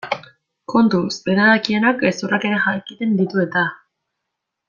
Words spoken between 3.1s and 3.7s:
ditu eta?